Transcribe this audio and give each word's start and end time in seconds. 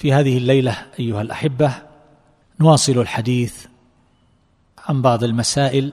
في 0.00 0.12
هذه 0.12 0.38
الليلة 0.38 0.76
أيها 0.98 1.22
الأحبة 1.22 1.74
نواصل 2.60 2.98
الحديث 2.98 3.66
عن 4.78 5.02
بعض 5.02 5.24
المسائل 5.24 5.92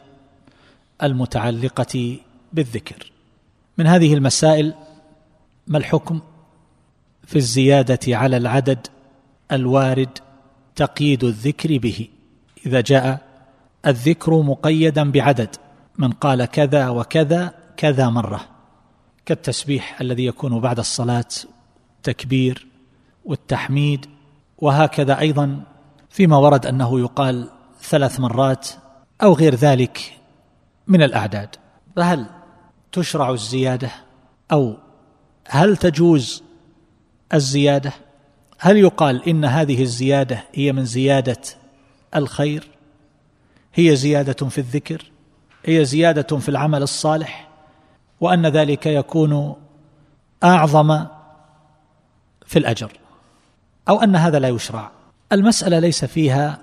المتعلقة 1.03 2.17
بالذكر. 2.53 3.11
من 3.77 3.87
هذه 3.87 4.13
المسائل 4.13 4.73
ما 5.67 5.77
الحكم 5.77 6.19
في 7.23 7.35
الزيادة 7.35 8.17
على 8.17 8.37
العدد 8.37 8.87
الوارد 9.51 10.17
تقييد 10.75 11.23
الذكر 11.23 11.77
به؟ 11.77 12.07
إذا 12.65 12.81
جاء 12.81 13.21
الذكر 13.85 14.41
مقيدا 14.41 15.11
بعدد 15.11 15.55
من 15.97 16.11
قال 16.11 16.45
كذا 16.45 16.89
وكذا 16.89 17.53
كذا 17.77 18.09
مرة 18.09 18.47
كالتسبيح 19.25 20.01
الذي 20.01 20.25
يكون 20.25 20.59
بعد 20.59 20.79
الصلاة 20.79 21.29
تكبير 22.03 22.66
والتحميد 23.27 24.05
وهكذا 24.57 25.19
أيضا 25.19 25.63
فيما 26.09 26.37
ورد 26.37 26.65
أنه 26.65 26.99
يقال 26.99 27.49
ثلاث 27.81 28.19
مرات 28.19 28.69
أو 29.23 29.33
غير 29.33 29.55
ذلك 29.55 30.17
من 30.87 31.01
الأعداد. 31.01 31.55
فهل 31.95 32.25
تشرع 32.91 33.29
الزيادة؟ 33.29 33.91
أو 34.51 34.77
هل 35.47 35.77
تجوز 35.77 36.43
الزيادة؟ 37.33 37.93
هل 38.59 38.77
يقال 38.77 39.29
إن 39.29 39.45
هذه 39.45 39.81
الزيادة 39.81 40.43
هي 40.53 40.71
من 40.71 40.85
زيادة 40.85 41.41
الخير؟ 42.15 42.67
هي 43.73 43.95
زيادة 43.95 44.49
في 44.49 44.57
الذكر؟ 44.57 45.11
هي 45.65 45.85
زيادة 45.85 46.37
في 46.37 46.49
العمل 46.49 46.83
الصالح؟ 46.83 47.49
وأن 48.21 48.45
ذلك 48.45 48.85
يكون 48.85 49.55
أعظم 50.43 51.05
في 52.45 52.59
الأجر. 52.59 52.91
أو 53.89 54.03
أن 54.03 54.15
هذا 54.15 54.39
لا 54.39 54.47
يشرع. 54.47 54.91
المسألة 55.31 55.79
ليس 55.79 56.05
فيها 56.05 56.59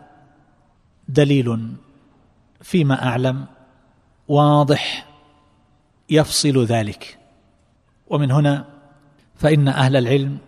دليل 1.09 1.73
فيما 2.61 3.09
أعلم 3.09 3.47
واضح 4.29 5.07
يفصل 6.11 6.65
ذلك. 6.65 7.19
ومن 8.07 8.31
هنا 8.31 8.65
فإن 9.35 9.69
أهل 9.69 9.97
العلم 9.97 10.39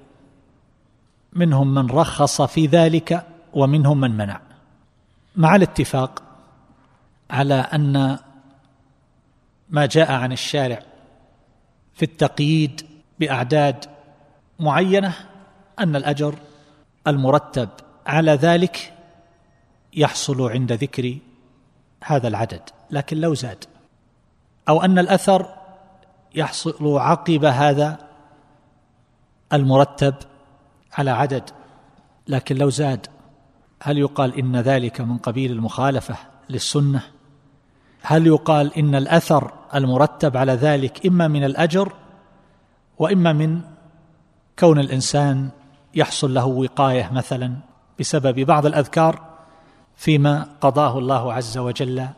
منهم 1.32 1.74
من 1.74 1.90
رخص 1.90 2.42
في 2.42 2.66
ذلك 2.66 3.26
ومنهم 3.52 4.00
من 4.00 4.10
منع. 4.10 4.40
مع 5.36 5.56
الاتفاق 5.56 6.22
على 7.30 7.54
أن 7.54 8.18
ما 9.68 9.86
جاء 9.86 10.12
عن 10.12 10.32
الشارع 10.32 10.82
في 11.94 12.02
التقييد 12.02 12.86
بأعداد 13.20 13.84
معينة 14.60 15.14
أن 15.78 15.96
الأجر 15.96 16.34
المرتب. 17.06 17.68
على 18.06 18.32
ذلك 18.32 18.92
يحصل 19.94 20.50
عند 20.50 20.72
ذكر 20.72 21.18
هذا 22.04 22.28
العدد 22.28 22.62
لكن 22.90 23.16
لو 23.16 23.34
زاد. 23.34 23.64
أو 24.68 24.82
أن 24.82 24.98
الأثر 24.98 25.46
يحصل 26.34 26.98
عقب 26.98 27.44
هذا 27.44 27.98
المرتب 29.52 30.14
على 30.92 31.10
عدد 31.10 31.50
لكن 32.28 32.56
لو 32.56 32.70
زاد 32.70 33.06
هل 33.82 33.98
يقال 33.98 34.38
إن 34.38 34.56
ذلك 34.56 35.00
من 35.00 35.18
قبيل 35.18 35.52
المخالفة 35.52 36.16
للسنة؟ 36.50 37.02
هل 38.02 38.26
يقال 38.26 38.74
إن 38.74 38.94
الأثر 38.94 39.52
المرتب 39.74 40.36
على 40.36 40.52
ذلك 40.52 41.06
إما 41.06 41.28
من 41.28 41.44
الأجر 41.44 41.92
وإما 42.98 43.32
من 43.32 43.60
كون 44.58 44.78
الإنسان 44.78 45.50
يحصل 45.96 46.34
له 46.34 46.46
وقاية 46.46 47.10
مثلا 47.12 47.56
بسبب 48.00 48.40
بعض 48.40 48.66
الأذكار 48.66 49.20
فيما 49.96 50.46
قضاه 50.60 50.98
الله 50.98 51.32
عز 51.32 51.58
وجل 51.58 52.08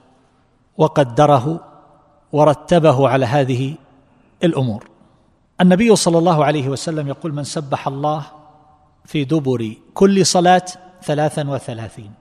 وقدره 0.78 1.60
ورتبه 2.32 3.08
على 3.08 3.26
هذه 3.26 3.74
الأمور. 4.44 4.88
النبي 5.60 5.96
صلى 5.96 6.18
الله 6.18 6.44
عليه 6.44 6.68
وسلم 6.68 7.08
يقول 7.08 7.32
من 7.34 7.44
سبح 7.44 7.88
الله 7.88 8.22
في 9.04 9.24
دبر 9.24 9.72
كل 9.94 10.26
صلاة 10.26 10.64
ثلاثا 11.02 11.48
وثلاثين 11.48 12.12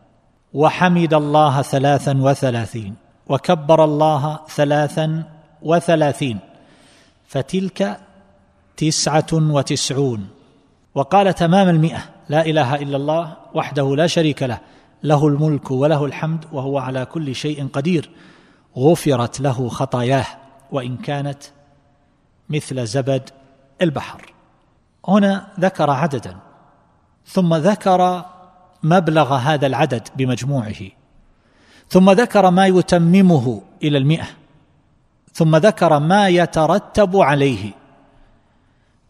وحمد 0.53 1.13
الله 1.13 1.61
ثلاثا 1.61 2.17
وثلاثين 2.21 2.95
وكبر 3.27 3.83
الله 3.83 4.39
ثلاثا 4.49 5.23
وثلاثين 5.61 6.39
فتلك 7.27 7.99
تسعة 8.77 9.33
وتسعون. 9.33 10.36
وقال 10.97 11.33
تمام 11.33 11.69
المئة. 11.69 11.99
لا 12.29 12.45
إله 12.45 12.75
إلا 12.75 12.97
الله 12.97 13.37
وحده 13.53 13.95
لا 13.95 14.07
شريك 14.07 14.43
له. 14.43 14.59
له 15.03 15.27
الملك 15.27 15.71
وله 15.71 16.05
الحمد 16.05 16.45
وهو 16.51 16.77
على 16.77 17.05
كل 17.05 17.35
شيء 17.35 17.67
قدير. 17.67 18.09
غفرت 18.77 19.39
له 19.39 19.69
خطاياه 19.69 20.25
وإن 20.71 20.97
كانت 20.97 21.43
مثل 22.49 22.85
زبد 22.85 23.29
البحر. 23.81 24.33
هنا 25.07 25.47
ذكر 25.59 25.89
عددا. 25.89 26.37
ثم 27.25 27.55
ذكر 27.55 28.25
مبلغ 28.83 29.33
هذا 29.33 29.67
العدد 29.67 30.07
بمجموعه. 30.15 30.81
ثم 31.89 32.11
ذكر 32.11 32.49
ما 32.49 32.67
يتممه 32.67 33.61
إلى 33.83 33.97
المئة. 33.97 34.27
ثم 35.33 35.55
ذكر 35.55 35.99
ما 35.99 36.27
يترتب 36.27 37.17
عليه. 37.17 37.71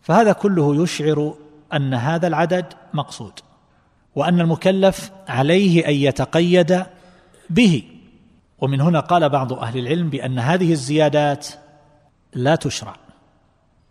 فهذا 0.01 0.31
كله 0.31 0.83
يشعر 0.83 1.33
أن 1.73 1.93
هذا 1.93 2.27
العدد 2.27 2.73
مقصود 2.93 3.33
وأن 4.15 4.41
المكلف 4.41 5.11
عليه 5.27 5.87
أن 5.87 5.93
يتقيد 5.93 6.85
به. 7.49 7.83
ومن 8.59 8.81
هنا 8.81 8.99
قال 8.99 9.29
بعض 9.29 9.53
أهل 9.53 9.79
العلم 9.79 10.09
بأن 10.09 10.39
هذه 10.39 10.71
الزيادات 10.71 11.47
لا 12.33 12.55
تشرع 12.55 12.95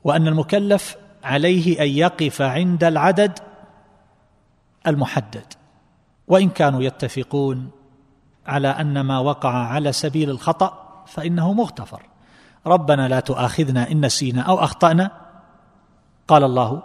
وأن 0.04 0.28
المكلف 0.28 0.96
عليه 1.24 1.82
أن 1.82 1.88
يقف 1.88 2.42
عند 2.42 2.84
العدد 2.84 3.38
المحدد. 4.86 5.52
وإن 6.28 6.48
كانوا 6.48 6.82
يتفقون 6.82 7.70
على 8.46 8.68
أن 8.68 9.00
ما 9.00 9.18
وقع 9.18 9.50
على 9.50 9.92
سبيل 9.92 10.30
الخطأ 10.30 11.02
فإنه 11.06 11.52
مغتفر. 11.52 12.02
ربنا 12.66 13.08
لا 13.08 13.20
تؤاخذنا 13.20 13.90
إن 13.90 14.04
نسينا 14.04 14.42
أو 14.42 14.64
أخطأنا. 14.64 15.10
قال 16.28 16.44
الله 16.44 16.82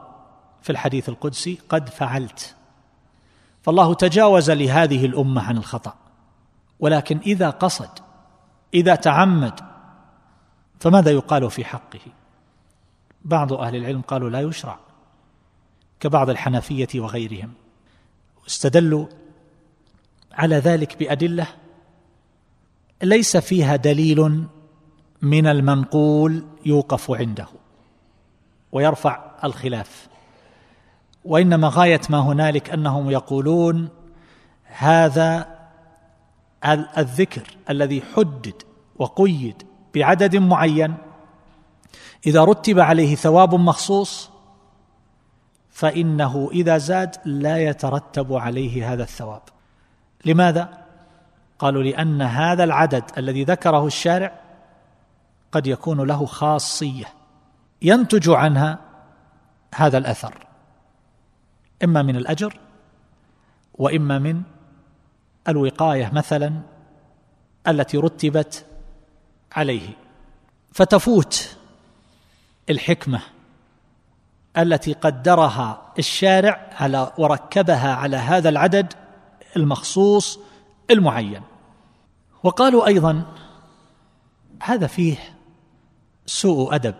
في 0.61 0.69
الحديث 0.69 1.09
القدسي 1.09 1.59
قد 1.69 1.89
فعلت. 1.89 2.55
فالله 3.61 3.93
تجاوز 3.93 4.51
لهذه 4.51 5.05
الأمة 5.05 5.41
عن 5.41 5.57
الخطأ. 5.57 5.95
ولكن 6.79 7.17
إذا 7.17 7.49
قصد 7.49 7.89
إذا 8.73 8.95
تعمد 8.95 9.59
فماذا 10.79 11.11
يقال 11.11 11.51
في 11.51 11.65
حقه؟ 11.65 11.99
بعض 13.25 13.53
أهل 13.53 13.75
العلم 13.75 14.01
قالوا 14.01 14.29
لا 14.29 14.41
يشرع 14.41 14.79
كبعض 15.99 16.29
الحنفية 16.29 16.87
وغيرهم. 16.95 17.53
استدلوا 18.47 19.05
على 20.31 20.55
ذلك 20.55 20.97
بأدلة 20.97 21.47
ليس 23.03 23.37
فيها 23.37 23.75
دليل 23.75 24.45
من 25.21 25.47
المنقول 25.47 26.45
يوقف 26.65 27.11
عنده 27.11 27.47
ويرفع 28.71 29.31
الخلاف. 29.43 30.07
وإنما 31.25 31.71
غاية 31.73 32.01
ما 32.09 32.19
هنالك 32.19 32.69
أنهم 32.69 33.09
يقولون 33.09 33.89
هذا 34.63 35.47
الذكر 36.97 37.57
الذي 37.69 38.01
حدد 38.15 38.53
وقيد 38.95 39.63
بعدد 39.95 40.35
معين. 40.35 40.95
إذا 42.27 42.43
رتب 42.43 42.79
عليه 42.79 43.15
ثواب 43.15 43.55
مخصوص 43.55 44.29
فإنه 45.69 46.49
إذا 46.53 46.77
زاد 46.77 47.15
لا 47.25 47.57
يترتب 47.57 48.33
عليه 48.33 48.93
هذا 48.93 49.03
الثواب. 49.03 49.41
لماذا؟ 50.25 50.81
قالوا 51.59 51.83
لأن 51.83 52.21
هذا 52.21 52.63
العدد 52.63 53.03
الذي 53.17 53.43
ذكره 53.43 53.85
الشارع 53.85 54.31
قد 55.51 55.67
يكون 55.67 56.01
له 56.01 56.25
خاصية 56.25 57.05
ينتج 57.81 58.29
عنها 58.29 58.79
هذا 59.75 59.97
الأثر. 59.97 60.50
إما 61.83 62.01
من 62.01 62.15
الأجر 62.15 62.59
وإما 63.73 64.19
من 64.19 64.41
الوقاية 65.47 66.11
مثلا 66.13 66.61
التي 67.67 67.97
رتبت 67.97 68.65
عليه. 69.51 69.89
فتفوت 70.71 71.57
الحكمة 72.69 73.21
التي 74.57 74.93
قدرها 74.93 75.93
الشارع 75.99 76.69
على 76.79 77.13
وركبها 77.17 77.95
على 77.95 78.17
هذا 78.17 78.49
العدد 78.49 78.93
المخصوص 79.57 80.39
المعين. 80.91 81.41
وقالوا 82.43 82.87
أيضا 82.87 83.23
هذا 84.63 84.87
فيه 84.87 85.17
سوء 86.25 86.75
أدب 86.75 86.95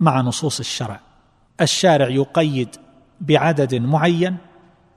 مع 0.00 0.20
نصوص 0.20 0.58
الشرع. 0.58 1.00
الشارع 1.60 2.08
يقيد 2.08 2.76
بعدد 3.20 3.74
معين 3.74 4.36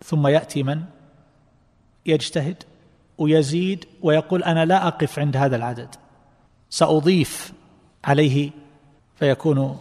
ثم 0.04 0.28
يأتي 0.28 0.64
من؟ 0.64 0.84
يجتهد 2.06 2.64
ويزيد 3.18 3.86
ويقول 4.02 4.44
أنا 4.44 4.66
لا 4.66 4.88
أقف 4.88 5.20
عند 5.20 5.38
هذا 5.38 5.56
العدد. 5.56 5.96
سأضيف 6.70 7.54
عليه 8.06 8.52
فيكون 9.16 9.80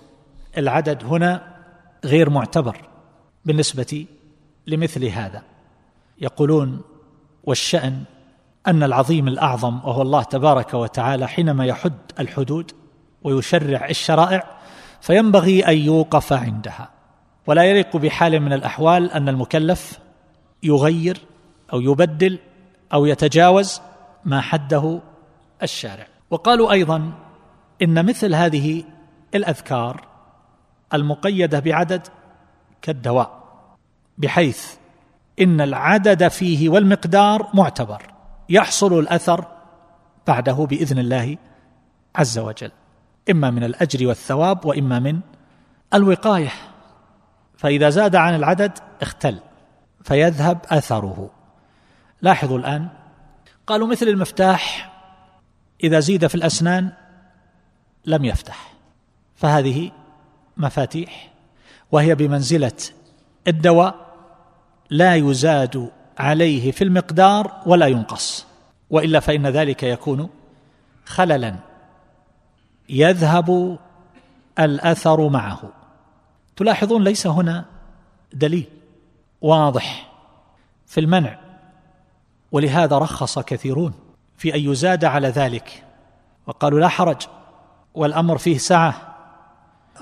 العدد 0.58 1.04
هنا 1.04 1.56
غير 2.04 2.30
معتبر 2.30 2.76
بالنسبة 3.44 4.06
لمثل 4.66 5.04
هذا. 5.04 5.42
يقولون 6.20 6.80
والشأن 7.44 8.02
أن 8.66 8.82
العظيم 8.82 9.28
الأعظم 9.28 9.74
وهو 9.74 10.02
الله 10.02 10.22
تبارك 10.22 10.74
وتعالى 10.74 11.28
حينما 11.28 11.66
يحد 11.66 11.94
الحدود 12.20 12.72
ويشرع 13.22 13.88
الشرائع 13.88 14.56
فينبغي 15.00 15.66
أن 15.66 15.78
يوقف 15.78 16.32
عندها. 16.32 16.95
ولا 17.46 17.64
يليق 17.64 17.96
بحال 17.96 18.40
من 18.40 18.52
الأحوال 18.52 19.12
أن 19.12 19.28
المكلف 19.28 19.98
يغير 20.62 21.20
أو 21.72 21.80
يبدل 21.80 22.38
أو 22.92 23.06
يتجاوز 23.06 23.80
ما 24.24 24.40
حده 24.40 25.00
الشارع. 25.62 26.06
وقالوا 26.30 26.72
أيضا 26.72 27.12
إن 27.82 28.06
مثل 28.06 28.34
هذه 28.34 28.84
الأذكار 29.34 30.06
المقيدة 30.94 31.58
بعدد 31.60 32.08
كالدواء 32.82 33.42
بحيث 34.18 34.74
إن 35.40 35.60
العدد 35.60 36.28
فيه 36.28 36.68
والمقدار 36.68 37.50
معتبر 37.54 38.02
يحصل 38.48 38.98
الأثر 38.98 39.44
بعده 40.26 40.52
بإذن 40.52 40.98
الله 40.98 41.36
عز 42.16 42.38
وجل 42.38 42.70
إما 43.30 43.50
من 43.50 43.64
الأجر 43.64 44.06
والثواب 44.06 44.66
وإما 44.66 44.98
من 44.98 45.20
الوقاية. 45.94 46.52
فإذا 47.56 47.90
زاد 47.90 48.16
عن 48.16 48.34
العدد 48.34 48.78
اختل 49.02 49.38
فيذهب 50.04 50.58
أثره. 50.70 51.30
لاحظوا 52.22 52.58
الآن 52.58 52.88
قالوا 53.66 53.86
مثل 53.86 54.08
المفتاح 54.08 54.92
إذا 55.84 56.00
زيد 56.00 56.26
في 56.26 56.34
الأسنان 56.34 56.92
لم 58.06 58.24
يفتح. 58.24 58.72
فهذه 59.36 59.90
مفاتيح 60.56 61.32
وهي 61.92 62.14
بمنزلة 62.14 62.72
الدواء 63.48 63.94
لا 64.90 65.14
يزاد 65.14 65.90
عليه 66.18 66.70
في 66.70 66.84
المقدار 66.84 67.62
ولا 67.66 67.86
ينقص. 67.86 68.46
وإلا 68.90 69.20
فإن 69.20 69.46
ذلك 69.46 69.82
يكون 69.82 70.30
خللا 71.06 71.56
يذهب 72.88 73.78
الأثر 74.58 75.28
معه. 75.28 75.85
تلاحظون 76.56 77.04
ليس 77.04 77.26
هنا 77.26 77.64
دليل 78.32 78.66
واضح 79.40 80.12
في 80.86 81.00
المنع 81.00 81.38
ولهذا 82.52 82.98
رخص 82.98 83.38
كثيرون 83.38 83.92
في 84.36 84.54
أن 84.54 84.60
يزاد 84.60 85.04
على 85.04 85.28
ذلك 85.28 85.84
وقالوا 86.46 86.80
لا 86.80 86.88
حرج 86.88 87.22
والأمر 87.94 88.38
فيه 88.38 88.58
سعة. 88.58 89.16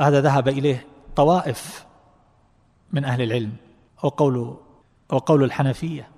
هذا 0.01 0.21
ذهب 0.21 0.49
إليه 0.49 0.87
طوائف 1.17 1.87
من 2.93 3.05
أهل 3.05 3.23
العلم 3.23 3.53
وقول 4.03 4.57
وقول 5.11 5.45
الحنفية 5.45 6.09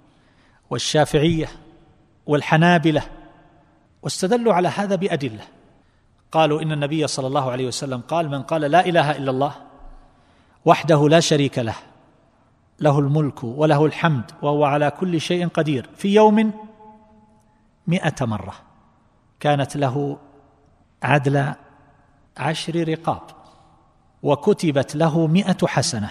والشافعية 0.71 1.49
والحنابلة 2.27 3.03
واستدلوا 4.03 4.55
على 4.55 4.69
هذا 4.69 4.95
بأدلة. 4.95 5.45
قالوا 6.33 6.63
إن 6.63 6.73
النبي 6.73 7.07
صلى 7.07 7.27
الله 7.27 7.51
عليه 7.51 7.67
وسلم 7.67 8.01
قال 8.01 8.29
من 8.29 8.43
قال 8.43 8.61
لا 8.61 8.87
إله 8.87 9.11
إلا 9.11 9.31
الله 9.31 9.66
وحده 10.67 11.09
لا 11.09 11.21
شريك 11.21 11.59
له. 11.59 11.75
له 12.81 12.99
الملك 12.99 13.45
وله 13.45 13.87
الحمد 13.87 14.31
وهو 14.43 14.65
على 14.65 14.91
كل 14.91 15.21
شيء 15.21 15.49
قدير. 15.49 15.89
في 15.97 16.15
يوم 16.15 16.53
مئة 17.87 18.27
مرة 18.27 18.55
كانت 19.41 19.77
له 19.77 20.17
عدل 21.03 21.53
عشر 22.37 22.89
رقاب 22.89 23.23
وكتبت 24.23 24.97
له 24.97 25.27
مئة 25.27 25.67
حسنة 25.67 26.11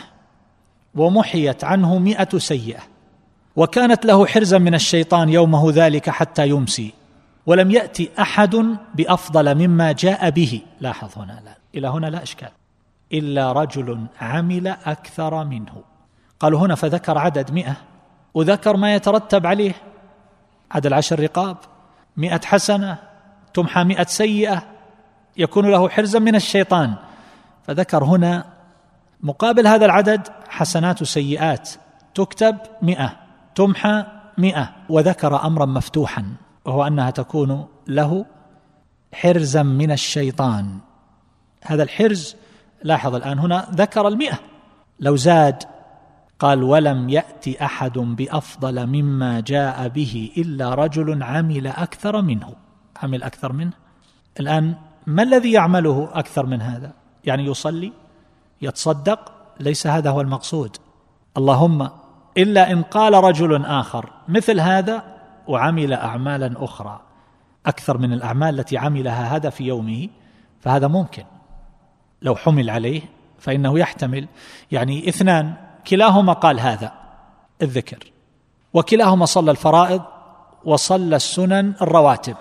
ومحيت 0.95 1.63
عنه 1.63 1.99
مئة 1.99 2.37
سيئة 2.37 2.81
وكانت 3.55 4.05
له 4.05 4.25
حرزا 4.25 4.57
من 4.57 4.75
الشيطان 4.75 5.29
يومه 5.29 5.71
ذلك 5.71 6.09
حتى 6.09 6.49
يمسي. 6.49 6.93
ولم 7.45 7.71
يأتي 7.71 8.09
أحد 8.19 8.55
بأفضل 8.95 9.55
مما 9.55 9.91
جاء 9.91 10.29
به. 10.29 10.61
لاحظ 10.81 11.17
هنا 11.17 11.41
لا 11.45 11.57
إلى 11.75 11.87
هنا 11.87 12.07
لا 12.07 12.23
إشكال. 12.23 12.49
إلا 13.13 13.51
رجل 13.51 14.07
عمل 14.21 14.67
أكثر 14.67 15.43
منه. 15.43 15.83
قالوا 16.39 16.59
هنا 16.59 16.75
فذكر 16.75 17.17
عدد 17.17 17.51
مئة 17.51 17.75
وذكر 18.33 18.77
ما 18.77 18.95
يترتب 18.95 19.45
عليه. 19.47 19.73
عدد 20.71 20.93
عشر 20.93 21.19
رقاب 21.19 21.57
مئة 22.17 22.41
حسنة 22.45 22.97
تمحى 23.53 23.83
مئة 23.83 24.05
سيئة 24.05 24.63
يكون 25.37 25.71
له 25.71 25.89
حرزا 25.89 26.19
من 26.19 26.35
الشيطان. 26.35 26.93
فذكر 27.63 28.03
هنا 28.03 28.45
مقابل 29.23 29.67
هذا 29.67 29.85
العدد 29.85 30.27
حسنات 30.49 31.03
سيئات 31.03 31.69
تكتب 32.15 32.57
مئة 32.81 33.17
تمحى 33.55 34.05
مئة 34.37 34.71
وذكر 34.89 35.45
أمرا 35.45 35.65
مفتوحا 35.65 36.25
وهو 36.65 36.87
أنها 36.87 37.09
تكون 37.11 37.67
له 37.87 38.25
حرزا 39.13 39.63
من 39.63 39.91
الشيطان. 39.91 40.77
هذا 41.63 41.83
الحرز 41.83 42.35
لاحظ 42.85 43.15
الآن 43.15 43.39
هنا 43.39 43.67
ذكر 43.71 44.07
المئة. 44.07 44.39
لو 44.99 45.15
زاد 45.15 45.63
قال 46.39 46.63
ولم 46.63 47.09
يأت 47.09 47.47
أحد 47.47 47.99
بأفضل 47.99 48.87
مما 48.87 49.39
جاء 49.39 49.87
به 49.87 50.31
إلا 50.37 50.73
رجل 50.73 51.23
عمل 51.23 51.67
أكثر 51.67 52.21
منه. 52.21 52.53
عمل 53.03 53.23
أكثر 53.23 53.53
منه. 53.53 53.71
الآن 54.39 54.75
ما 55.07 55.23
الذي 55.23 55.51
يعمله 55.51 56.09
أكثر 56.13 56.45
من 56.45 56.61
هذا؟ 56.61 56.91
يعني 57.25 57.45
يصلي 57.45 57.93
يتصدق 58.61 59.31
ليس 59.59 59.87
هذا 59.87 60.09
هو 60.09 60.21
المقصود. 60.21 60.77
اللهم 61.37 61.89
إلا 62.37 62.71
إن 62.71 62.83
قال 62.83 63.13
رجل 63.13 63.65
آخر 63.65 64.09
مثل 64.27 64.59
هذا 64.59 65.03
وعمل 65.47 65.93
اعمالا 65.93 66.53
أخرى. 66.63 67.01
أكثر 67.65 67.97
من 67.97 68.13
الأعمال 68.13 68.59
التي 68.59 68.77
عملها 68.77 69.35
هذا 69.35 69.49
في 69.49 69.63
يومه 69.63 70.09
فهذا 70.59 70.87
ممكن. 70.87 71.23
لو 72.21 72.35
حمل 72.35 72.69
عليه 72.69 73.01
فإنه 73.39 73.79
يحتمل. 73.79 74.27
يعني 74.71 75.09
اثنان 75.09 75.53
كلاهما 75.87 76.33
قال 76.33 76.59
هذا 76.59 76.91
الذكر. 77.61 78.11
وكلاهما 78.73 79.25
صلى 79.25 79.51
الفرائض 79.51 80.01
وصلى 80.65 81.15
السنن 81.15 81.73
الرواتب. 81.81 82.35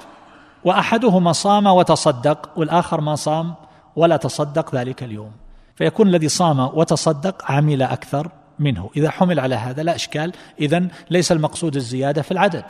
وأحدهما 0.65 1.33
صام 1.33 1.67
وتصدق 1.67 2.51
والآخر 2.57 3.01
ما 3.01 3.15
صام 3.15 3.55
ولا 3.97 4.17
تصدق 4.17 4.75
ذلك 4.75 5.03
اليوم. 5.03 5.33
فيكون 5.77 6.09
الذي 6.09 6.29
صام 6.29 6.61
وتصدق 6.61 7.53
عمل 7.53 7.83
أكثر 7.83 8.29
منه. 8.59 8.91
إذا 8.97 9.11
حمل 9.11 9.41
على 9.41 9.55
هذا 9.55 9.83
لا 9.83 9.95
إشكال. 9.95 10.33
اذا 10.61 10.89
ليس 11.11 11.33
المقصود 11.33 11.77
الزيادة 11.77 12.23
في 12.23 12.31
العدد. 12.31 12.65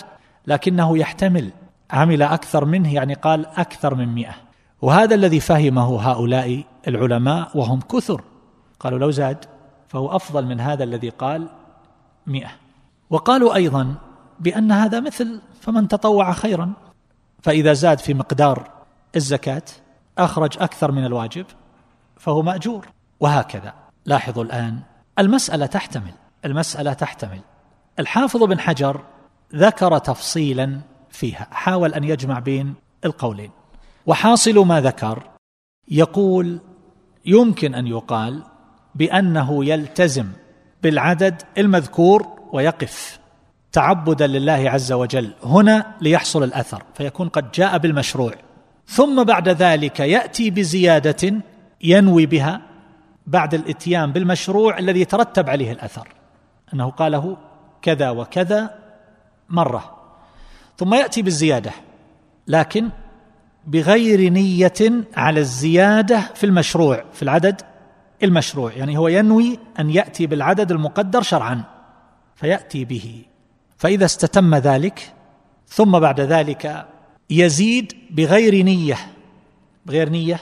لكنه 0.47 0.99
يحتمل 0.99 1.51
عمل 1.91 2.23
أكثر 2.23 2.65
منه 2.65 2.95
يعني 2.95 3.15
قال 3.15 3.47
أكثر 3.47 3.95
من 3.95 4.09
مئة. 4.09 4.44
وهذا 4.85 5.15
الذي 5.15 5.41
فهمه 5.41 6.11
هؤلاء 6.11 6.65
العلماء 6.89 7.51
وهم 7.55 7.81
كثر. 7.81 8.23
قالوا 8.81 8.99
لو 8.99 9.11
زاد 9.11 9.45
فهو 9.89 10.17
أفضل 10.17 10.47
من 10.47 10.61
هذا 10.61 10.85
الذي 10.85 11.09
قال 11.09 11.49
مئة. 12.27 12.51
وقالوا 13.11 13.55
أيضا 13.55 13.95
بأن 14.41 14.73
هذا 14.73 15.01
مثل 15.01 15.41
فمن 15.61 15.89
تطوع 15.89 16.33
خيرا. 16.33 16.73
فإذا 17.43 17.73
زاد 17.73 17.99
في 17.99 18.15
مقدار 18.15 18.71
الزكاة 19.17 19.63
أخرج 20.19 20.57
أكثر 20.63 20.93
من 20.93 21.05
الواجب 21.05 21.47
فهو 22.17 22.43
مأجور. 22.43 22.89
وهكذا. 23.21 23.73
لاحظوا 24.07 24.45
الآن 24.45 24.79
المسألة 25.19 25.67
تحتمل. 25.67 26.15
المسألة 26.45 26.93
تحتمل. 26.93 27.41
الحافظ 27.99 28.43
بن 28.43 28.61
حجر 28.61 29.01
ذكر 29.55 29.99
تفصيلا 29.99 30.81
فيها. 31.11 31.49
حاول 31.51 31.95
أن 31.95 32.05
يجمع 32.05 32.39
بين 32.39 32.75
القولين. 33.05 33.51
وحاصل 34.07 34.67
ما 34.67 34.81
ذكر. 34.81 35.23
يقول 35.89 36.61
يمكن 37.27 37.75
أن 37.75 37.87
يقال 37.87 38.43
بأنه 38.95 39.65
يلتزم 39.65 40.29
بالعدد 40.83 41.43
المذكور 41.59 42.27
ويقف 42.53 43.19
تعبدا 43.73 44.27
لله 44.27 44.71
عز 44.71 44.93
وجل 44.93 45.33
هنا 45.43 45.95
ليحصل 46.01 46.43
الأثر 46.43 46.83
فيكون 46.95 47.29
قد 47.29 47.51
جاء 47.51 47.79
بالمشروع. 47.79 48.33
ثم 48.87 49.25
بعد 49.25 49.49
ذلك 49.49 50.01
يأتي 50.01 50.51
بزيادة 50.51 51.33
ينوي 51.83 52.27
بها 52.27 52.61
بعد 53.27 53.55
الإتيان 53.55 54.13
بالمشروع 54.13 54.79
الذي 54.79 55.01
يترتب 55.01 55.51
عليه 55.51 55.73
الأثر 55.73 56.09
أنه 56.75 56.91
قاله 56.91 57.37
كذا 57.83 58.11
وكذا 58.11 58.79
مرة. 59.49 59.95
ثم 60.77 60.95
يأتي 60.95 61.23
بالزيادة 61.23 61.71
لكن 62.49 62.89
بغير 63.67 64.33
نية 64.33 65.05
على 65.17 65.41
الزيادة 65.41 66.21
في 66.35 66.45
المشروع 66.45 67.05
في 67.13 67.23
العدد 67.23 67.63
المشروع. 68.23 68.73
يعني 68.73 68.99
هو 68.99 69.09
ينوي 69.09 69.59
أن 69.81 69.91
يأتي 69.91 70.27
بالعدد 70.27 70.71
المقدر 70.73 71.23
شرعا 71.23 71.63
فيأتي 72.37 72.85
به. 72.85 73.23
فإذا 73.77 74.05
استتم 74.05 74.55
ذلك 74.55 75.13
ثم 75.69 75.99
بعد 75.99 76.21
ذلك 76.21 76.87
يزيد 77.31 77.93
بغير 78.11 78.65
نية. 78.65 78.99
بغير 79.87 80.09
نية؟ 80.09 80.41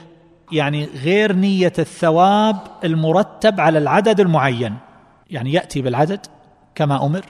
يعني 0.52 0.84
غير 0.84 1.32
نية 1.32 1.72
الثواب 1.78 2.56
المرتب 2.84 3.60
على 3.60 3.78
العدد 3.78 4.20
المعين. 4.20 4.76
يعني 5.30 5.52
يأتي 5.52 5.82
بالعدد 5.82 6.26
كما 6.74 7.06
أمر 7.06 7.24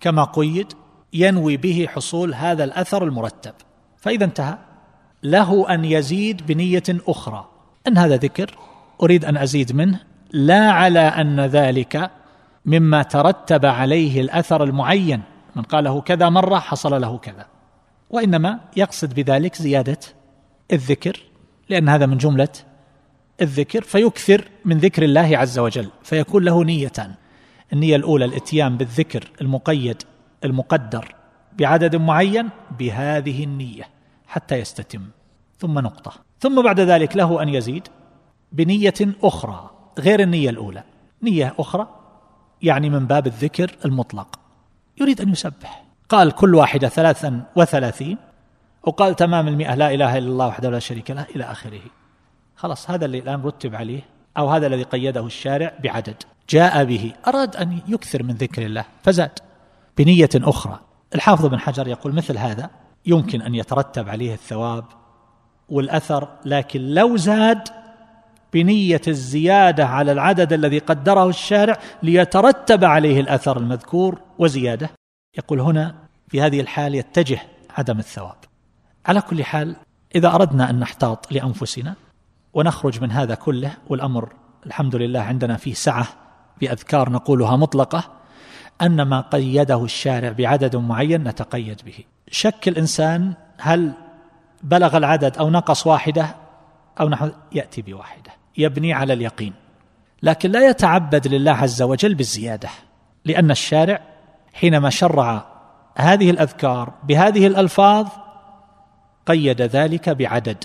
كما 0.00 0.24
قيد 0.24 0.72
ينوي 1.12 1.56
به 1.56 1.86
حصول 1.90 2.34
هذا 2.34 2.64
الأثر 2.64 3.04
المرتب. 3.04 3.54
فإذا 3.96 4.24
انتهى. 4.24 4.58
له 5.22 5.74
أن 5.74 5.84
يزيد 5.84 6.46
بنية 6.46 6.82
أخرى. 6.88 7.48
إن 7.88 7.98
هذا 7.98 8.16
ذكر 8.16 8.56
أريد 9.02 9.24
أن 9.24 9.36
أزيد 9.36 9.72
منه. 9.72 10.00
لا 10.32 10.70
على 10.70 11.00
أن 11.00 11.40
ذلك 11.40 12.10
مما 12.66 13.02
ترتب 13.02 13.66
عليه 13.66 14.20
الأثر 14.20 14.64
المعين. 14.64 15.22
من 15.56 15.62
قاله 15.62 16.00
كذا 16.00 16.28
مرة 16.28 16.58
حصل 16.58 17.00
له 17.00 17.18
كذا. 17.18 17.46
وإنما 18.10 18.60
يقصد 18.76 19.14
بذلك 19.14 19.56
زيادة 19.56 19.98
الذكر 20.72 21.22
لأن 21.68 21.88
هذا 21.88 22.06
من 22.06 22.18
جملة 22.18 22.48
الذكر 23.40 23.82
فيكثر 23.82 24.48
من 24.64 24.78
ذكر 24.78 25.02
الله 25.02 25.38
عز 25.38 25.58
وجل 25.58 25.88
فيكون 26.02 26.44
له 26.44 26.64
نيتان. 26.64 27.14
النية 27.72 27.96
الأولى 27.96 28.24
الإتيان 28.24 28.76
بالذكر 28.76 29.30
المقيد 29.40 30.02
المقدر 30.44 31.14
بعدد 31.58 31.96
معين 31.96 32.48
بهذه 32.78 33.44
النية. 33.44 33.84
حتى 34.32 34.54
يستتم. 34.54 35.02
ثم 35.58 35.78
نقطة. 35.78 36.12
ثم 36.40 36.62
بعد 36.62 36.80
ذلك 36.80 37.16
له 37.16 37.42
أن 37.42 37.48
يزيد 37.48 37.88
بنية 38.52 38.94
أخرى 39.22 39.70
غير 39.98 40.20
النية 40.20 40.50
الأولى. 40.50 40.82
نية 41.22 41.54
أخرى 41.58 41.88
يعني 42.62 42.90
من 42.90 43.06
باب 43.06 43.26
الذكر 43.26 43.76
المطلق. 43.84 44.40
يريد 45.00 45.20
أن 45.20 45.28
يسبح. 45.28 45.84
قال 46.08 46.30
كل 46.30 46.54
واحدة 46.54 46.88
ثلاثا 46.88 47.42
وثلاثين 47.56 48.18
وقال 48.82 49.16
تمام 49.16 49.48
المئة 49.48 49.74
لا 49.74 49.94
إله 49.94 50.18
إلا 50.18 50.28
الله 50.28 50.46
وحده 50.46 50.70
لا 50.70 50.78
شريك 50.78 51.10
له 51.10 51.26
إلى 51.36 51.44
آخره. 51.44 51.82
خلاص 52.56 52.90
هذا 52.90 53.04
اللي 53.04 53.18
الآن 53.18 53.42
رتب 53.42 53.74
عليه 53.74 54.00
أو 54.38 54.48
هذا 54.48 54.66
الذي 54.66 54.82
قيده 54.82 55.26
الشارع 55.26 55.72
بعدد. 55.82 56.22
جاء 56.48 56.84
به 56.84 57.12
أراد 57.26 57.56
أن 57.56 57.80
يكثر 57.88 58.22
من 58.22 58.34
ذكر 58.34 58.62
الله 58.62 58.84
فزاد. 59.02 59.38
بنية 59.98 60.30
أخرى. 60.34 60.80
الحافظ 61.14 61.46
بن 61.46 61.60
حجر 61.60 61.88
يقول 61.88 62.14
مثل 62.14 62.38
هذا. 62.38 62.81
يمكن 63.06 63.42
أن 63.42 63.54
يترتب 63.54 64.08
عليه 64.08 64.34
الثواب 64.34 64.84
والأثر 65.68 66.28
لكن 66.44 66.80
لو 66.80 67.16
زاد 67.16 67.68
بنية 68.52 69.00
الزيادة 69.08 69.86
على 69.86 70.12
العدد 70.12 70.52
الذي 70.52 70.78
قدره 70.78 71.28
الشارع 71.28 71.78
ليترتب 72.02 72.84
عليه 72.84 73.20
الأثر 73.20 73.56
المذكور 73.56 74.20
وزيادة. 74.38 74.90
يقول 75.38 75.60
هنا 75.60 75.94
في 76.28 76.42
هذه 76.42 76.60
الحال 76.60 76.94
يتجه 76.94 77.40
عدم 77.70 77.98
الثواب. 77.98 78.36
على 79.06 79.20
كل 79.20 79.44
حال 79.44 79.76
إذا 80.14 80.34
أردنا 80.34 80.70
أن 80.70 80.78
نحتاط 80.78 81.32
لأنفسنا 81.32 81.94
ونخرج 82.54 83.02
من 83.02 83.10
هذا 83.10 83.34
كله 83.34 83.74
والأمر 83.88 84.32
الحمد 84.66 84.96
لله 84.96 85.20
عندنا 85.20 85.56
فيه 85.56 85.74
سعة 85.74 86.08
بأذكار 86.60 87.10
نقولها 87.10 87.56
مطلقة 87.56 88.04
أن 88.82 89.02
ما 89.02 89.20
قيده 89.20 89.84
الشارع 89.84 90.32
بعدد 90.32 90.76
معين 90.76 91.28
نتقيد 91.28 91.80
به. 91.86 92.04
شك 92.32 92.68
الإنسان 92.68 93.34
هل 93.58 93.92
بلغ 94.62 94.96
العدد 94.96 95.38
أو 95.38 95.50
نقص 95.50 95.86
واحدة 95.86 96.36
أو 97.00 97.08
نحو 97.08 97.30
يأتي 97.52 97.82
بواحدة 97.82 98.32
يبني 98.58 98.92
على 98.92 99.12
اليقين. 99.12 99.54
لكن 100.22 100.50
لا 100.50 100.68
يتعبد 100.68 101.28
لله 101.28 101.52
عز 101.52 101.82
وجل 101.82 102.14
بالزيادة 102.14 102.68
لأن 103.24 103.50
الشارع 103.50 104.00
حينما 104.52 104.90
شرع 104.90 105.46
هذه 105.96 106.30
الأذكار 106.30 106.92
بهذه 107.04 107.46
الألفاظ 107.46 108.08
قيد 109.26 109.62
ذلك 109.62 110.08
بعدد 110.08 110.64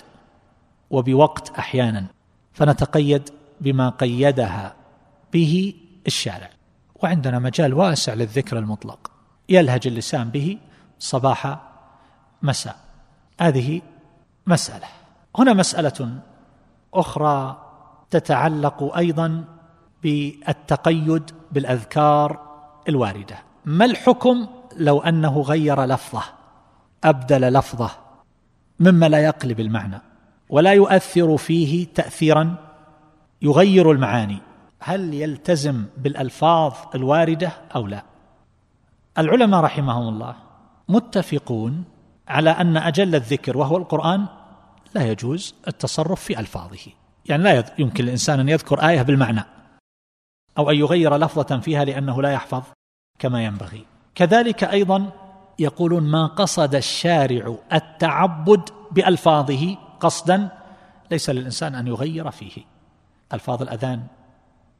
وبوقت 0.90 1.58
أحيانا 1.58 2.06
فنتقيد 2.52 3.30
بما 3.60 3.88
قيدها 3.88 4.74
به 5.32 5.74
الشارع. 6.06 6.50
وعندنا 7.02 7.38
مجال 7.38 7.74
واسع 7.74 8.14
للذكر 8.14 8.58
المطلق 8.58 9.10
يلهج 9.48 9.86
اللسان 9.86 10.30
به 10.30 10.58
صباح 10.98 11.58
مساء. 12.42 12.76
هذه 13.40 13.82
مسألة. 14.46 14.86
هنا 15.38 15.52
مسألة 15.52 16.20
أخرى 16.94 17.62
تتعلق 18.10 18.96
أيضا 18.96 19.44
بالتقيد 20.02 21.30
بالأذكار 21.52 22.40
الواردة. 22.88 23.38
ما 23.64 23.84
الحكم 23.84 24.46
لو 24.76 25.00
أنه 25.00 25.40
غير 25.40 25.84
لفظه؟ 25.84 26.22
أبدل 27.04 27.40
لفظه 27.52 27.90
مما 28.80 29.08
لا 29.08 29.18
يقلب 29.18 29.60
المعنى 29.60 30.00
ولا 30.48 30.72
يؤثر 30.72 31.36
فيه 31.36 31.86
تاثيرا. 31.94 32.56
يغير 33.42 33.92
المعاني. 33.92 34.38
هل 34.80 35.14
يلتزم 35.14 35.84
بالألفاظ 35.96 36.74
الواردة 36.94 37.52
أو 37.76 37.86
لا؟ 37.86 38.02
العلماء 39.18 39.60
رحمهم 39.60 40.08
الله 40.08 40.47
متفقون 40.88 41.84
على 42.28 42.50
أن 42.50 42.76
أجل 42.76 43.14
الذكر 43.14 43.56
وهو 43.58 43.76
القرآن 43.76 44.26
لا 44.94 45.06
يجوز 45.06 45.54
التصرف 45.68 46.20
في 46.20 46.40
ألفاظه. 46.40 46.92
يعني 47.26 47.42
لا 47.42 47.64
يمكن 47.78 48.04
الإنسان 48.04 48.40
أن 48.40 48.48
يذكر 48.48 48.88
آية 48.88 49.02
بالمعنى 49.02 49.44
أو 50.58 50.70
أن 50.70 50.76
يغير 50.76 51.16
لفظة 51.16 51.58
فيها 51.58 51.84
لأنه 51.84 52.22
لا 52.22 52.32
يحفظ 52.32 52.62
كما 53.18 53.44
ينبغي. 53.44 53.84
كذلك 54.14 54.64
أيضا 54.64 55.10
يقولون 55.58 56.02
ما 56.02 56.26
قصد 56.26 56.74
الشارع 56.74 57.54
التعبد 57.72 58.70
بألفاظه 58.90 59.76
قصدا 60.00 60.48
ليس 61.10 61.30
للإنسان 61.30 61.74
أن 61.74 61.86
يغير 61.86 62.30
فيه. 62.30 62.62
ألفاظ 63.32 63.62
الأذان 63.62 64.02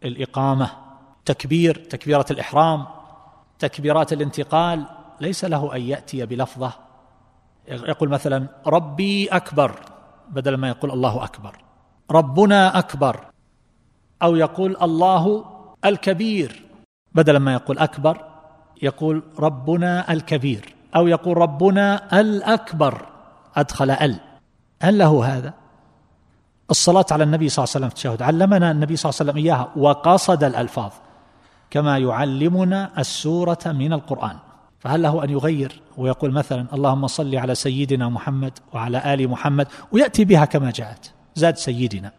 الإقامة 0.05 0.71
تكبير 1.25 1.75
تكبيرة 1.75 2.27
الإحرام 2.31 2.87
تكبيرات 3.59 4.13
الانتقال 4.13 4.87
ليس 5.21 5.45
له 5.45 5.77
أن 5.77 5.81
يأتي 5.81 6.27
بلفظة. 6.27 6.73
يقول 7.69 8.09
مثلا 8.09 8.47
ربي 8.67 9.27
أكبر. 9.27 9.73
بدل 10.31 10.55
ما 10.55 10.69
يقول 10.69 10.91
الله 10.91 11.25
أكبر. 11.25 11.57
ربنا 12.11 12.79
أكبر. 12.79 13.27
أو 14.23 14.37
يقول 14.37 14.77
الله 14.83 15.45
الكبير. 15.85 16.63
بدل 17.15 17.37
ما 17.37 17.53
يقول 17.53 17.79
أكبر 17.79 18.25
يقول 18.83 19.23
ربنا 19.39 20.13
الكبير. 20.13 20.75
أو 20.97 21.07
يقول 21.07 21.37
ربنا 21.37 22.21
الأكبر. 22.21 23.07
أدخل 23.57 23.91
ال 23.91 24.21
هل 24.83 24.99
له 24.99 25.37
هذا؟ 25.37 25.55
الصلاة 26.71 27.07
على 27.11 27.25
النبي 27.25 27.49
صلى 27.49 27.65
الله 27.65 27.75
عليه 27.75 27.87
وسلم 27.87 27.89
في 27.89 27.95
التشهد 27.95 28.23
علمنا 28.23 28.71
النبي 28.71 28.97
صلى 28.97 29.11
الله 29.11 29.21
عليه 29.21 29.31
وسلم 29.31 29.45
إياها 29.45 29.69
وقصد 29.77 30.45
الألفاظ. 30.45 30.93
كما 31.71 31.99
يعلمنا 31.99 32.91
السورة 32.99 33.59
من 33.67 33.93
القرآن. 33.93 34.37
فهل 34.79 35.03
له 35.03 35.25
أن 35.25 35.31
يغير 35.31 35.81
ويقول 35.97 36.33
مثلا 36.33 36.67
اللهم 36.73 37.07
صل 37.07 37.37
على 37.37 37.55
سيدنا 37.55 38.09
محمد 38.09 38.59
وعلى 38.73 39.15
آل 39.15 39.29
محمد 39.29 39.69
ويأتي 39.93 40.25
بها 40.25 40.45
كما 40.45 40.71
جاءت 40.71 41.13
زاد 41.35 41.57
سيدنا. 41.57 42.13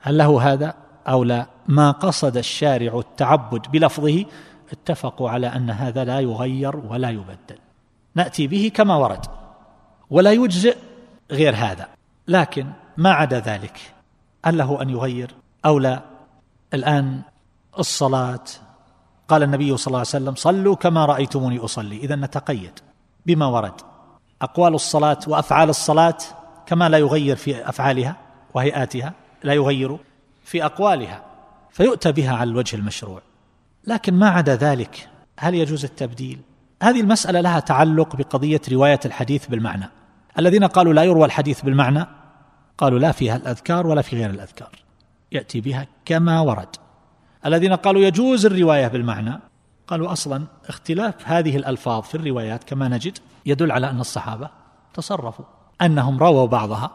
هل 0.00 0.18
له 0.18 0.52
هذا 0.52 0.74
أو 1.08 1.24
لا؟ 1.24 1.46
ما 1.68 1.90
قصد 1.90 2.36
الشارع 2.36 2.98
التعبد 2.98 3.70
بلفظه 3.72 4.24
اتفقوا 4.72 5.30
على 5.30 5.46
أن 5.46 5.70
هذا 5.70 6.04
لا 6.04 6.20
يغير 6.20 6.76
ولا 6.76 7.10
يبدل. 7.10 7.58
نأتي 8.14 8.46
به 8.46 8.70
كما 8.74 8.96
ورد 8.96 9.26
ولا 10.10 10.32
يجزئ 10.32 10.76
غير 11.30 11.54
هذا. 11.56 11.88
لكن 12.28 12.66
ما 12.96 13.10
عدا 13.10 13.40
ذلك 13.40 13.80
هل 14.44 14.58
له 14.58 14.82
أن 14.82 14.90
يغير 14.90 15.34
أو 15.64 15.78
لا؟ 15.78 16.00
الآن 16.74 17.22
الصلاة 17.78 18.44
قال 19.32 19.42
النبي 19.42 19.76
صلى 19.76 19.86
الله 19.86 19.98
عليه 19.98 20.08
وسلم 20.08 20.34
صلوا 20.34 20.76
كما 20.76 21.06
رأيتموني 21.06 21.58
أصلي. 21.58 21.96
اذا 21.96 22.16
نتقيد 22.16 22.78
بما 23.26 23.46
ورد. 23.46 23.72
أقوال 24.42 24.74
الصلاة 24.74 25.18
وأفعال 25.26 25.68
الصلاة 25.68 26.18
كما 26.66 26.88
لا 26.88 26.98
يغير 26.98 27.36
في 27.36 27.68
أفعالها 27.68 28.16
وهيئاتها 28.54 29.12
لا 29.44 29.52
يغير 29.52 29.98
في 30.44 30.64
أقوالها 30.64 31.22
فيؤتى 31.70 32.12
بها 32.12 32.36
على 32.36 32.50
الوجه 32.50 32.76
المشروع. 32.76 33.22
لكن 33.86 34.14
ما 34.14 34.28
عدا 34.28 34.56
ذلك 34.56 35.08
هل 35.38 35.54
يجوز 35.54 35.84
التبديل؟ 35.84 36.40
هذه 36.82 37.00
المسألة 37.00 37.40
لها 37.40 37.60
تعلق 37.60 38.16
بقضية 38.16 38.60
رواية 38.72 39.00
الحديث 39.04 39.46
بالمعنى. 39.46 39.88
الذين 40.38 40.64
قالوا 40.64 40.92
لا 40.92 41.02
يروى 41.02 41.24
الحديث 41.24 41.60
بالمعنى 41.60 42.06
قالوا 42.78 42.98
لا 42.98 43.12
فيها 43.12 43.36
الأذكار 43.36 43.86
ولا 43.86 44.02
في 44.02 44.16
غير 44.16 44.30
الأذكار. 44.30 44.70
يأتي 45.32 45.60
بها 45.60 45.86
كما 46.04 46.40
ورد. 46.40 46.81
الذين 47.46 47.72
قالوا 47.72 48.02
يجوز 48.02 48.46
الرواية 48.46 48.88
بالمعنى. 48.88 49.40
قالوا 49.86 50.12
أصلا 50.12 50.44
اختلاف 50.68 51.14
هذه 51.24 51.56
الألفاظ 51.56 52.02
في 52.02 52.14
الروايات 52.14 52.64
كما 52.64 52.88
نجد 52.88 53.18
يدل 53.46 53.72
على 53.72 53.90
أن 53.90 54.00
الصحابة 54.00 54.50
تصرفوا 54.94 55.44
أنهم 55.82 56.18
رووا 56.18 56.46
بعضها 56.46 56.90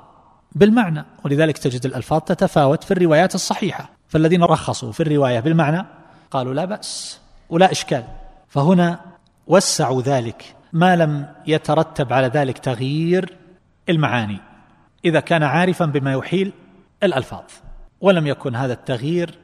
بالمعنى 0.56 1.06
ولذلك 1.26 1.58
تجد 1.58 1.86
الألفاظ 1.86 2.22
تتفاوت 2.22 2.84
في 2.84 2.92
الروايات 2.92 3.36
الصحيحة. 3.36 3.90
فالذين 4.08 4.44
رخصوا 4.44 4.92
في 4.92 5.04
الرواية 5.04 5.40
بالمعنى 5.40 5.86
قالوا 6.32 6.54
لا 6.54 6.66
بأس 6.66 7.20
ولا 7.50 7.72
إشكال. 7.72 8.04
فهنا 8.48 9.00
وسعوا 9.48 10.02
ذلك 10.02 10.56
ما 10.74 10.96
لم 10.96 11.28
يترتب 11.48 12.14
على 12.14 12.28
ذلك 12.28 12.58
تغيير 12.58 13.38
المعاني 13.90 14.40
إذا 15.06 15.20
كان 15.20 15.44
عارفا 15.44 15.86
بما 15.86 16.14
يحيل 16.14 16.54
الألفاظ 17.04 17.44
ولم 18.02 18.28
يكن 18.28 18.56
هذا 18.56 18.74
التغيير 18.74 19.38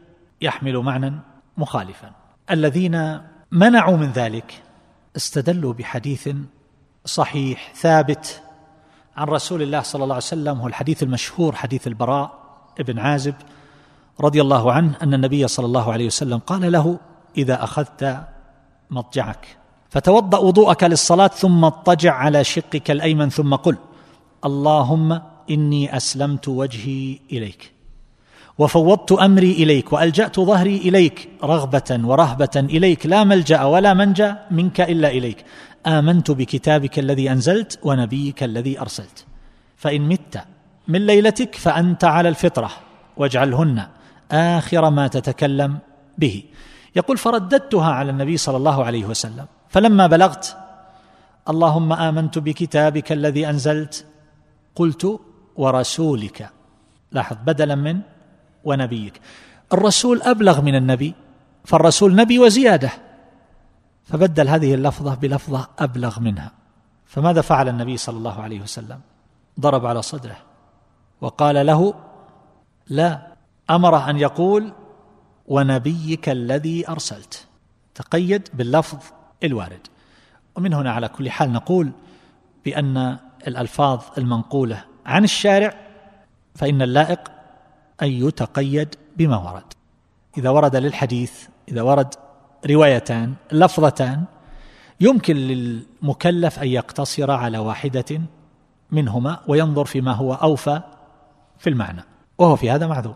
يحمل 0.43 0.77
معنى 0.77 1.13
مخالفا. 1.57 2.11
الذين 2.51 3.21
منعوا 3.51 3.97
من 3.97 4.11
ذلك 4.11 4.63
استدلوا 5.15 5.73
بحديث 5.73 6.29
صحيح 7.05 7.73
ثابت 7.75 8.41
عن 9.17 9.27
رسول 9.27 9.61
الله 9.61 9.81
صلى 9.81 10.03
الله 10.03 10.15
عليه 10.15 10.25
وسلم 10.25 10.59
هو 10.59 10.67
الحديث 10.67 11.03
المشهور 11.03 11.55
حديث 11.55 11.87
البراء 11.87 12.39
ابن 12.79 12.99
عازب 12.99 13.35
رضي 14.19 14.41
الله 14.41 14.71
عنه 14.71 14.97
أن 15.01 15.13
النبي 15.13 15.47
صلى 15.47 15.65
الله 15.65 15.93
عليه 15.93 16.05
وسلم 16.05 16.37
قال 16.37 16.71
له 16.71 16.99
إذا 17.37 17.63
أخذت 17.63 18.23
مضجعك 18.89 19.57
فتوضأ 19.89 20.37
وضوءك 20.37 20.83
للصلاة 20.83 21.27
ثم 21.27 21.65
اضطجع 21.65 22.13
على 22.13 22.43
شقك 22.43 22.91
الأيمن 22.91 23.29
ثم 23.29 23.55
قل 23.55 23.77
اللهم 24.45 25.21
إني 25.49 25.97
أسلمت 25.97 26.47
وجهي 26.47 27.19
إليك 27.31 27.72
وفوضت 28.57 29.11
أمري 29.11 29.51
إليك 29.51 29.93
وألجأت 29.93 30.39
ظهري 30.39 30.77
إليك 30.77 31.29
رغبة 31.43 31.99
ورهبة 32.03 32.55
إليك 32.55 33.05
لا 33.05 33.23
ملجأ 33.23 33.63
ولا 33.63 33.93
منجأ 33.93 34.39
منك 34.51 34.81
إلا 34.81 35.09
إليك. 35.09 35.45
آمنت 35.87 36.31
بكتابك 36.31 36.99
الذي 36.99 37.31
أنزلت 37.31 37.79
ونبيك 37.83 38.43
الذي 38.43 38.79
أرسلت. 38.79 39.25
فإن 39.77 40.01
مت 40.01 40.43
من 40.87 41.05
ليلتك 41.05 41.55
فأنت 41.55 42.03
على 42.03 42.29
الفطرة 42.29 42.71
واجعلهن 43.17 43.87
آخر 44.31 44.89
ما 44.89 45.07
تتكلم 45.07 45.79
به. 46.17 46.43
يقول 46.95 47.17
فرددتها 47.17 47.91
على 47.91 48.11
النبي 48.11 48.37
صلى 48.37 48.57
الله 48.57 48.83
عليه 48.83 49.05
وسلم. 49.05 49.45
فلما 49.69 50.07
بلغت 50.07 50.57
اللهم 51.49 51.93
آمنت 51.93 52.39
بكتابك 52.39 53.11
الذي 53.11 53.49
أنزلت 53.49 54.05
قلت 54.75 55.19
ورسولك. 55.55 56.49
لاحظ 57.11 57.37
بدلا 57.45 57.75
من 57.75 57.99
ونبيك. 58.63 59.21
الرسول 59.73 60.21
أبلغ 60.21 60.61
من 60.61 60.75
النبي 60.75 61.13
فالرسول 61.65 62.15
نبي 62.15 62.39
وزيادة. 62.39 62.91
فبدل 64.03 64.47
هذه 64.47 64.73
اللفظة 64.73 65.15
بلفظة 65.15 65.67
أبلغ 65.79 66.19
منها. 66.19 66.51
فماذا 67.05 67.41
فعل 67.41 67.69
النبي 67.69 67.97
صلى 67.97 68.17
الله 68.17 68.41
عليه 68.41 68.61
وسلم؟ 68.61 68.99
ضرب 69.59 69.85
على 69.85 70.01
صدره 70.01 70.37
وقال 71.21 71.65
له 71.65 71.93
لا 72.87 73.27
امره 73.69 74.09
أن 74.09 74.17
يقول 74.17 74.73
ونبيك 75.47 76.29
الذي 76.29 76.89
أرسلت. 76.89 77.47
تقيد 77.95 78.49
باللفظ 78.53 78.97
الوارد. 79.43 79.87
ومن 80.55 80.73
هنا 80.73 80.91
على 80.91 81.07
كل 81.07 81.29
حال 81.29 81.53
نقول 81.53 81.91
بأن 82.65 83.17
الألفاظ 83.47 84.01
المنقولة 84.17 84.83
عن 85.05 85.23
الشارع 85.23 85.73
فإن 86.55 86.81
اللائق 86.81 87.19
أن 88.01 88.07
يتقيد 88.07 88.95
بما 89.17 89.37
ورد. 89.37 89.73
إذا 90.37 90.49
ورد 90.49 90.75
للحديث 90.75 91.47
إذا 91.67 91.81
ورد 91.81 92.13
روايتان 92.69 93.33
لفظتان 93.51 94.23
يمكن 94.99 95.35
للمكلف 95.35 96.59
أن 96.59 96.67
يقتصر 96.67 97.31
على 97.31 97.57
واحدة 97.57 98.21
منهما 98.91 99.39
وينظر 99.47 99.85
فيما 99.85 100.11
هو 100.11 100.33
أوفى 100.33 100.81
في 101.57 101.69
المعنى. 101.69 102.03
وهو 102.37 102.55
في 102.55 102.71
هذا 102.71 102.87
معذور. 102.87 103.15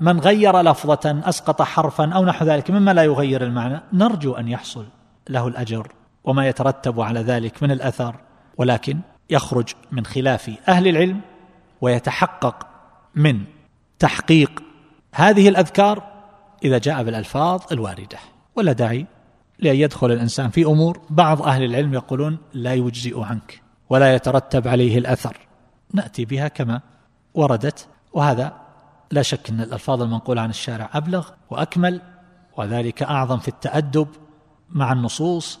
من 0.00 0.20
غير 0.20 0.60
لفظة 0.60 1.20
أسقط 1.24 1.62
حرفا 1.62 2.12
أو 2.12 2.24
نحو 2.24 2.44
ذلك 2.44 2.70
مما 2.70 2.94
لا 2.94 3.04
يغير 3.04 3.44
المعنى 3.44 3.80
نرجو 3.92 4.32
أن 4.32 4.48
يحصل 4.48 4.86
له 5.28 5.48
الأجر 5.48 5.92
وما 6.24 6.48
يترتب 6.48 7.00
على 7.00 7.20
ذلك 7.20 7.62
من 7.62 7.70
الأثر 7.70 8.16
ولكن 8.58 8.98
يخرج 9.30 9.68
من 9.92 10.06
خلاف 10.06 10.50
أهل 10.68 10.88
العلم 10.88 11.20
ويتحقق 11.80 12.66
من 13.14 13.44
تحقيق 14.02 14.62
هذه 15.14 15.48
الأذكار 15.48 16.02
إذا 16.64 16.78
جاء 16.78 17.02
بالألفاظ 17.02 17.62
الواردة. 17.72 18.18
ولا 18.56 18.72
داعي 18.72 19.06
لأن 19.58 19.76
يدخل 19.76 20.12
الإنسان 20.12 20.50
في 20.50 20.64
أمور 20.64 21.00
بعض 21.10 21.42
أهل 21.42 21.64
العلم 21.64 21.94
يقولون 21.94 22.38
لا 22.52 22.74
يجزئ 22.74 23.20
عنك 23.20 23.62
ولا 23.90 24.14
يترتب 24.14 24.68
عليه 24.68 24.98
الأثر. 24.98 25.36
نأتي 25.94 26.24
بها 26.24 26.48
كما 26.48 26.80
وردت 27.34 27.88
وهذا 28.12 28.52
لا 29.10 29.22
شك 29.22 29.50
أن 29.50 29.60
الألفاظ 29.60 30.02
المنقولة 30.02 30.42
عن 30.42 30.50
الشارع 30.50 30.90
أبلغ 30.92 31.28
وأكمل 31.50 32.00
وذلك 32.56 33.02
أعظم 33.02 33.38
في 33.38 33.48
التأدب 33.48 34.08
مع 34.70 34.92
النصوص. 34.92 35.60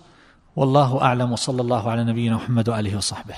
والله 0.56 1.02
أعلم 1.02 1.32
وصلى 1.32 1.62
الله 1.62 1.90
على 1.90 2.04
نبينا 2.04 2.36
محمد 2.36 2.68
وآله 2.68 2.96
وصحبه. 2.96 3.34